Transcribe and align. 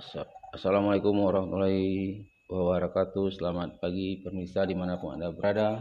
Assa- 0.00 0.32
Assalamualaikum 0.56 1.12
warahmatullahi 1.12 2.24
wabarakatuh. 2.48 3.36
Selamat 3.36 3.84
pagi 3.84 4.24
pemirsa 4.24 4.64
di 4.64 4.72
mana 4.72 4.96
pun 4.96 5.12
anda 5.12 5.28
berada. 5.28 5.76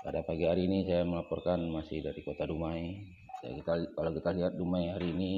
Pada 0.00 0.24
pagi 0.24 0.48
hari 0.48 0.64
ini 0.64 0.88
saya 0.88 1.04
melaporkan 1.04 1.60
masih 1.68 2.00
dari 2.00 2.24
kota 2.24 2.48
Dumai. 2.48 2.96
Kita, 3.44 3.92
kalau 3.92 4.10
kita 4.16 4.30
lihat 4.32 4.56
Dumai 4.56 4.96
hari 4.96 5.12
ini 5.12 5.32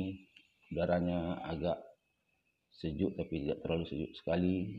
udaranya 0.71 1.43
agak 1.51 1.83
sejuk 2.79 3.19
tapi 3.19 3.43
tidak 3.43 3.59
terlalu 3.67 3.91
sejuk 3.91 4.15
sekali. 4.15 4.79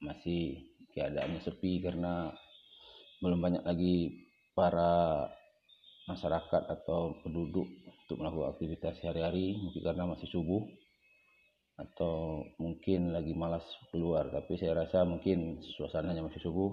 Masih 0.00 0.64
keadaannya 0.96 1.44
sepi 1.44 1.84
karena 1.84 2.32
belum 3.20 3.44
banyak 3.44 3.62
lagi 3.68 4.24
para 4.56 5.28
masyarakat 6.08 6.62
atau 6.64 7.20
penduduk 7.20 7.68
untuk 8.08 8.16
melakukan 8.24 8.56
aktivitas 8.56 9.04
sehari-hari 9.04 9.60
mungkin 9.60 9.84
karena 9.84 10.08
masih 10.08 10.32
subuh 10.32 10.64
atau 11.74 12.46
mungkin 12.62 13.10
lagi 13.10 13.34
malas 13.34 13.66
keluar 13.90 14.30
tapi 14.30 14.54
saya 14.54 14.86
rasa 14.86 15.02
mungkin 15.02 15.58
suasananya 15.74 16.22
masih 16.22 16.42
subuh. 16.42 16.70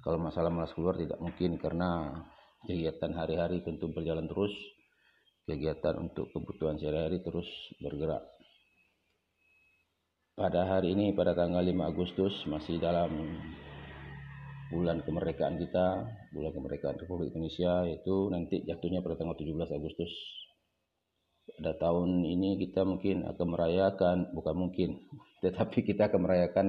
Kalau 0.00 0.16
masalah 0.20 0.48
malas 0.52 0.72
keluar 0.76 0.96
tidak 0.96 1.20
mungkin 1.20 1.56
karena 1.60 2.20
kegiatan 2.64 3.12
hari-hari 3.16 3.64
tentu 3.64 3.88
berjalan 3.92 4.28
terus. 4.28 4.52
Kegiatan 5.44 6.00
untuk 6.00 6.32
kebutuhan 6.32 6.80
sehari-hari 6.80 7.20
terus 7.20 7.44
bergerak. 7.76 8.24
Pada 10.32 10.64
hari 10.64 10.96
ini 10.96 11.12
pada 11.12 11.36
tanggal 11.36 11.60
5 11.60 11.84
Agustus 11.84 12.32
masih 12.48 12.80
dalam 12.80 13.12
bulan 14.72 15.04
kemerdekaan 15.04 15.60
kita 15.60 16.02
bulan 16.32 16.50
kemerdekaan 16.50 16.96
Republik 16.96 17.30
Indonesia 17.36 17.84
yaitu 17.84 18.32
nanti 18.32 18.64
jatuhnya 18.64 19.04
pada 19.04 19.20
tanggal 19.20 19.36
17 19.36 19.54
Agustus 19.68 20.10
pada 21.44 21.76
tahun 21.76 22.24
ini 22.24 22.56
kita 22.56 22.88
mungkin 22.88 23.28
akan 23.28 23.46
merayakan 23.52 24.16
bukan 24.32 24.54
mungkin 24.56 24.90
tetapi 25.44 25.84
kita 25.84 26.08
akan 26.08 26.20
merayakan 26.24 26.68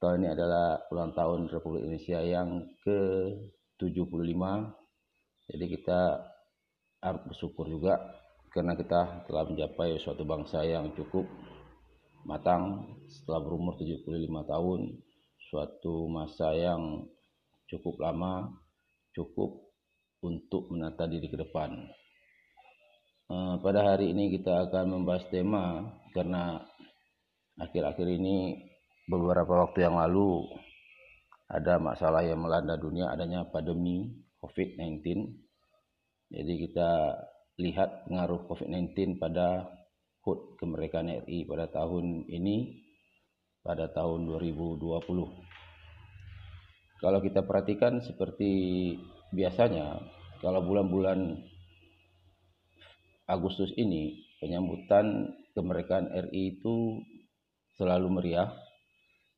tahun 0.00 0.24
ini 0.24 0.28
adalah 0.32 0.80
ulang 0.88 1.12
tahun 1.12 1.52
Republik 1.52 1.84
Indonesia 1.84 2.20
yang 2.24 2.64
ke-75. 2.80 4.42
Jadi 5.52 5.64
kita 5.76 6.00
harus 7.04 7.22
bersyukur 7.28 7.68
juga 7.68 8.00
karena 8.48 8.72
kita 8.80 9.28
telah 9.28 9.44
mencapai 9.44 10.00
suatu 10.00 10.24
bangsa 10.24 10.64
yang 10.64 10.96
cukup 10.96 11.28
matang. 12.24 12.96
Setelah 13.12 13.44
berumur 13.44 13.76
75 13.76 14.08
tahun 14.48 14.80
suatu 15.52 16.08
masa 16.08 16.56
yang 16.56 17.04
cukup 17.68 18.00
lama 18.00 18.56
cukup 19.12 19.68
untuk 20.24 20.70
menata 20.72 21.04
diri 21.10 21.28
ke 21.28 21.36
depan 21.36 21.90
pada 23.62 23.94
hari 23.94 24.10
ini 24.10 24.34
kita 24.34 24.66
akan 24.66 24.90
membahas 24.90 25.22
tema 25.30 25.86
karena 26.10 26.58
akhir-akhir 27.62 28.02
ini 28.02 28.58
beberapa 29.06 29.66
waktu 29.66 29.86
yang 29.86 29.94
lalu 29.94 30.50
ada 31.46 31.78
masalah 31.78 32.26
yang 32.26 32.42
melanda 32.42 32.74
dunia 32.74 33.06
adanya 33.14 33.46
pandemi 33.46 34.10
COVID-19. 34.42 35.02
Jadi 36.30 36.54
kita 36.58 36.90
lihat 37.62 38.10
pengaruh 38.10 38.50
COVID-19 38.50 39.22
pada 39.22 39.78
HUT 40.26 40.58
kemerdekaan 40.58 41.22
RI 41.22 41.46
pada 41.46 41.70
tahun 41.70 42.26
ini 42.26 42.82
pada 43.62 43.94
tahun 43.94 44.26
2020. 44.26 45.06
Kalau 46.98 47.18
kita 47.22 47.46
perhatikan 47.46 48.02
seperti 48.02 48.50
biasanya 49.30 50.02
kalau 50.42 50.66
bulan-bulan 50.66 51.49
Agustus 53.30 53.70
ini 53.78 54.26
penyambutan 54.42 55.30
kemerdekaan 55.54 56.10
RI 56.10 56.58
itu 56.58 56.98
selalu 57.78 58.10
meriah, 58.10 58.50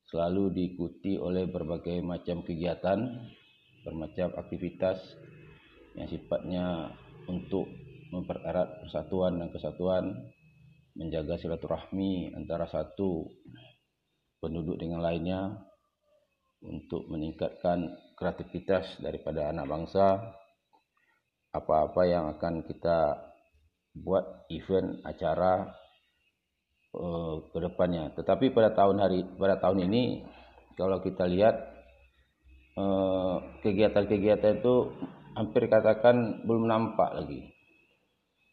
selalu 0.09 0.49
diikuti 0.57 1.21
oleh 1.21 1.45
berbagai 1.45 2.01
macam 2.01 2.41
kegiatan, 2.41 3.05
bermacam 3.85 4.33
aktivitas 4.41 4.97
yang 5.93 6.09
sifatnya 6.09 6.89
untuk 7.29 7.69
mempererat 8.09 8.81
persatuan 8.81 9.37
dan 9.37 9.53
kesatuan, 9.53 10.05
menjaga 10.97 11.37
silaturahmi 11.37 12.33
antara 12.33 12.65
satu 12.65 13.29
penduduk 14.41 14.81
dengan 14.81 15.05
lainnya, 15.05 15.53
untuk 16.63 17.11
meningkatkan 17.11 17.93
kreativitas 18.15 18.97
daripada 19.03 19.51
anak 19.51 19.67
bangsa, 19.67 20.17
apa-apa 21.53 22.03
yang 22.09 22.31
akan 22.33 22.65
kita 22.65 23.32
buat 23.93 24.49
event 24.49 25.05
acara 25.05 25.69
uh, 26.97 27.35
ke. 27.53 28.13
Tetapi 28.17 28.53
pada 28.53 28.73
tahun 28.73 28.97
hari 29.01 29.21
pada 29.37 29.61
tahun 29.61 29.89
ini 29.89 30.25
kalau 30.77 31.05
kita 31.05 31.29
lihat 31.29 31.57
kegiatan-kegiatan 33.61 34.53
uh, 34.57 34.59
itu 34.65 34.75
hampir 35.37 35.69
katakan 35.69 36.45
belum 36.49 36.69
nampak 36.69 37.13
lagi. 37.13 37.53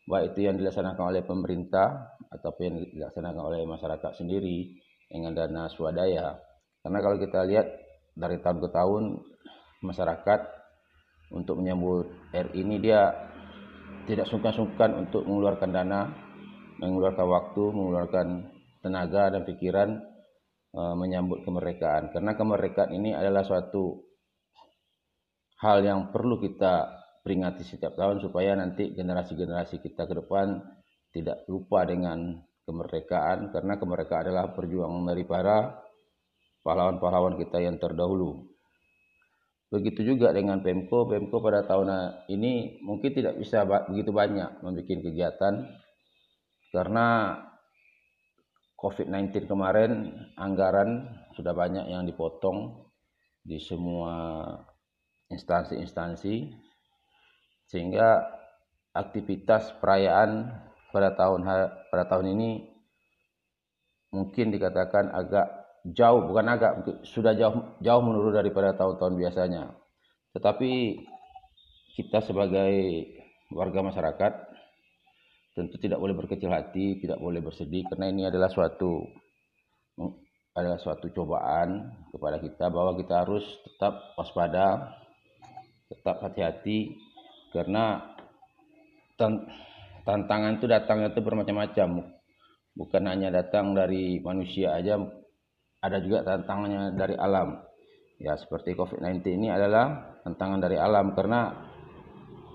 Baik 0.10 0.34
itu 0.34 0.50
yang 0.50 0.58
dilaksanakan 0.58 1.14
oleh 1.14 1.22
pemerintah 1.22 2.18
ataupun 2.34 2.62
yang 2.66 2.76
dilaksanakan 2.90 3.44
oleh 3.46 3.62
masyarakat 3.70 4.12
sendiri 4.18 4.74
dengan 5.06 5.38
dana 5.38 5.70
swadaya. 5.70 6.42
Karena 6.82 7.00
kalau 7.00 7.18
kita 7.22 7.46
lihat 7.46 7.68
dari 8.18 8.42
tahun 8.42 8.58
ke 8.58 8.70
tahun 8.74 9.04
masyarakat 9.86 10.40
untuk 11.30 11.62
menyambut 11.62 12.10
RI 12.34 12.66
ini 12.66 12.82
dia 12.82 13.14
tidak 14.10 14.26
sungkan-sungkan 14.26 14.98
untuk 14.98 15.26
mengeluarkan 15.26 15.70
dana, 15.70 16.02
mengeluarkan 16.82 17.28
waktu, 17.30 17.64
mengeluarkan 17.70 18.28
tenaga 18.82 19.30
dan 19.36 19.42
pikiran 19.46 19.90
uh, 20.74 20.96
menyambut 20.98 21.46
kemerdekaan. 21.46 22.10
Karena 22.10 22.34
kemerdekaan 22.34 22.92
ini 22.96 23.14
adalah 23.14 23.46
suatu 23.46 24.02
hal 25.60 25.84
yang 25.84 26.10
perlu 26.10 26.40
kita 26.40 27.00
peringati 27.22 27.68
setiap 27.68 28.00
tahun 28.00 28.24
supaya 28.24 28.56
nanti 28.56 28.96
generasi-generasi 28.96 29.84
kita 29.84 30.08
ke 30.08 30.14
depan 30.24 30.58
tidak 31.12 31.44
lupa 31.52 31.84
dengan 31.84 32.40
kemerdekaan 32.64 33.50
karena 33.50 33.82
kemerdekaan 33.82 34.30
adalah 34.30 34.54
perjuangan 34.54 35.10
dari 35.10 35.26
para 35.26 35.74
pahlawan-pahlawan 36.64 37.36
kita 37.38 37.60
yang 37.60 37.82
terdahulu. 37.82 38.46
Begitu 39.70 40.02
juga 40.02 40.34
dengan 40.34 40.66
Pemko. 40.66 41.06
Pemko 41.06 41.46
pada 41.46 41.62
tahun 41.62 42.26
ini 42.26 42.82
mungkin 42.82 43.14
tidak 43.14 43.38
bisa 43.38 43.66
begitu 43.66 44.10
banyak 44.10 44.66
membuat 44.66 44.90
kegiatan 44.90 45.70
karena 46.74 47.38
COVID-19 48.80 49.46
kemarin 49.46 49.92
anggaran 50.40 51.06
sudah 51.36 51.54
banyak 51.54 51.86
yang 51.92 52.08
dipotong 52.08 52.90
di 53.46 53.60
semua 53.60 54.46
instansi-instansi 55.30 56.50
sehingga 57.70 58.26
aktivitas 58.96 59.78
perayaan 59.78 60.50
pada 60.90 61.14
tahun 61.14 61.46
pada 61.94 62.10
tahun 62.10 62.34
ini 62.34 62.50
mungkin 64.10 64.50
dikatakan 64.50 65.14
agak 65.14 65.59
jauh 65.88 66.22
bukan 66.28 66.46
agak 66.52 66.72
sudah 67.08 67.32
jauh 67.36 67.80
jauh 67.80 68.02
menurun 68.04 68.36
daripada 68.36 68.76
tahun-tahun 68.76 69.16
biasanya. 69.16 69.64
Tetapi 70.36 70.72
kita 71.96 72.24
sebagai 72.24 72.72
warga 73.52 73.80
masyarakat 73.84 74.34
tentu 75.58 75.76
tidak 75.82 76.00
boleh 76.00 76.16
berkecil 76.16 76.52
hati, 76.52 77.02
tidak 77.04 77.20
boleh 77.20 77.44
bersedih 77.44 77.84
karena 77.92 78.08
ini 78.12 78.24
adalah 78.28 78.48
suatu 78.48 79.04
adalah 80.56 80.80
suatu 80.80 81.12
cobaan 81.12 81.92
kepada 82.12 82.40
kita 82.40 82.68
bahwa 82.72 82.96
kita 82.96 83.24
harus 83.24 83.44
tetap 83.68 84.16
waspada, 84.16 84.96
tetap 85.92 86.20
hati-hati 86.24 86.96
karena 87.52 88.16
tantangan 90.08 90.60
itu 90.60 90.66
datangnya 90.68 91.12
itu 91.12 91.22
bermacam-macam. 91.24 91.90
Bukan 92.80 93.04
hanya 93.12 93.28
datang 93.34 93.76
dari 93.76 94.24
manusia 94.24 94.72
aja, 94.72 94.96
ada 95.80 95.98
juga 96.04 96.28
tantangannya 96.28 96.96
dari 96.96 97.16
alam. 97.16 97.60
Ya, 98.20 98.36
seperti 98.36 98.76
COVID-19 98.76 99.24
ini 99.40 99.48
adalah 99.48 100.20
tantangan 100.28 100.60
dari 100.60 100.76
alam 100.76 101.16
karena 101.16 101.56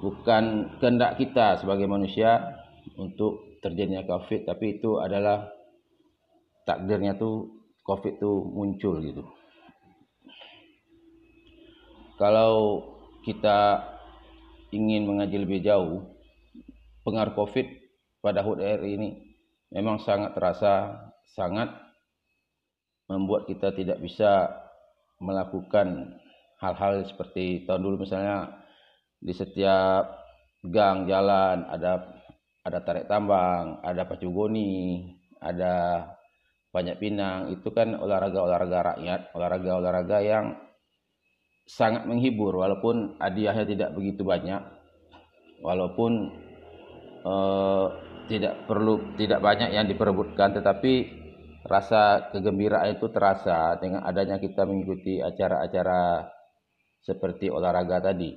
bukan 0.04 0.76
kehendak 0.76 1.16
kita 1.16 1.64
sebagai 1.64 1.88
manusia 1.88 2.52
untuk 3.00 3.60
terjadinya 3.64 4.04
COVID, 4.04 4.44
tapi 4.44 4.76
itu 4.76 5.00
adalah 5.00 5.48
takdirnya 6.68 7.16
tuh 7.16 7.64
COVID 7.80 8.20
itu 8.20 8.32
muncul 8.44 9.00
gitu. 9.00 9.24
Kalau 12.20 12.84
kita 13.24 13.88
ingin 14.70 15.08
mengaji 15.08 15.40
lebih 15.40 15.64
jauh, 15.64 16.04
pengaruh 17.08 17.32
COVID 17.32 17.66
pada 18.20 18.44
HUT 18.44 18.60
RI 18.60 19.00
ini 19.00 19.08
memang 19.72 20.00
sangat 20.04 20.36
terasa, 20.36 20.92
sangat 21.32 21.83
membuat 23.14 23.46
kita 23.46 23.70
tidak 23.70 24.02
bisa 24.02 24.50
melakukan 25.22 26.18
hal-hal 26.58 27.06
seperti 27.06 27.62
tahun 27.62 27.86
dulu 27.86 28.02
misalnya 28.02 28.50
di 29.22 29.30
setiap 29.30 30.20
gang 30.66 31.06
jalan 31.06 31.64
ada 31.70 32.14
ada 32.64 32.80
tarik 32.80 33.04
tambang, 33.06 33.78
ada 33.84 34.08
pacu 34.08 34.32
goni, 34.32 35.04
ada 35.36 36.08
banyak 36.72 36.96
pinang. 36.96 37.52
Itu 37.52 37.70
kan 37.76 37.92
olahraga-olahraga 37.92 38.96
rakyat, 38.96 39.20
olahraga-olahraga 39.36 40.18
yang 40.24 40.56
sangat 41.68 42.08
menghibur. 42.08 42.56
Walaupun 42.56 43.20
hadiahnya 43.20 43.68
tidak 43.68 43.90
begitu 43.92 44.24
banyak, 44.24 44.64
walaupun 45.60 46.32
eh, 47.20 47.86
tidak 48.32 48.64
perlu 48.64 49.12
tidak 49.20 49.44
banyak 49.44 49.76
yang 49.76 49.84
diperebutkan, 49.84 50.56
tetapi 50.56 51.23
rasa 51.64 52.28
kegembiraan 52.28 53.00
itu 53.00 53.08
terasa 53.08 53.80
dengan 53.80 54.04
adanya 54.04 54.36
kita 54.36 54.68
mengikuti 54.68 55.24
acara-acara 55.24 56.28
seperti 57.00 57.48
olahraga 57.48 58.12
tadi. 58.12 58.36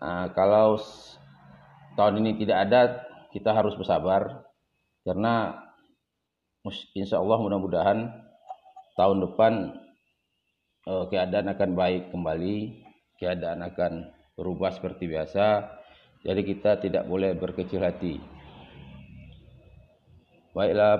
Nah, 0.00 0.30
kalau 0.32 0.78
tahun 1.98 2.22
ini 2.22 2.46
tidak 2.46 2.58
ada, 2.70 2.80
kita 3.34 3.50
harus 3.50 3.74
bersabar 3.74 4.46
karena 5.02 5.66
insya 6.94 7.18
Allah 7.18 7.38
mudah-mudahan 7.42 7.98
tahun 8.94 9.18
depan 9.26 9.52
eh, 10.86 11.04
keadaan 11.10 11.52
akan 11.58 11.70
baik 11.74 12.02
kembali, 12.14 12.56
keadaan 13.18 13.66
akan 13.66 13.92
berubah 14.38 14.72
seperti 14.72 15.10
biasa. 15.10 15.78
Jadi 16.20 16.40
kita 16.44 16.78
tidak 16.78 17.08
boleh 17.08 17.32
berkecil 17.32 17.80
hati. 17.80 18.39
Baiklah 20.50 20.98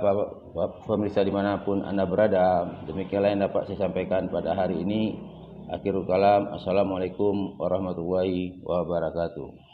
pemirsa 0.86 1.26
di 1.26 1.34
mana 1.34 1.66
pun 1.66 1.82
anda 1.82 2.06
berada, 2.06 2.70
demikianlah 2.86 3.34
yang 3.34 3.42
dapat 3.50 3.66
saya 3.66 3.90
sampaikan 3.90 4.30
pada 4.30 4.54
hari 4.54 4.78
ini. 4.78 5.18
Akhirul 5.66 6.06
kalam, 6.06 6.54
Assalamualaikum 6.54 7.58
warahmatullahi 7.58 8.62
wabarakatuh. 8.62 9.69